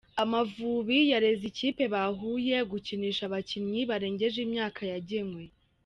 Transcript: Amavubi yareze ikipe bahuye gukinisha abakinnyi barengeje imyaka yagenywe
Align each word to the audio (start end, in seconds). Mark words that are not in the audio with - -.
Amavubi 0.23 0.99
yareze 1.11 1.43
ikipe 1.51 1.83
bahuye 1.93 2.55
gukinisha 2.71 3.21
abakinnyi 3.29 3.81
barengeje 3.89 4.37
imyaka 4.47 4.81
yagenywe 4.93 5.43